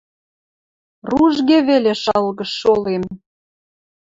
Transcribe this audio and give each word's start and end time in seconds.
Ружге 1.09 1.57
веле 1.69 1.93
шалгыш 2.03 2.51
шолем 2.59 3.03